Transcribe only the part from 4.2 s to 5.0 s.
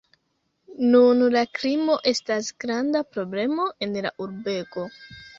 urbego.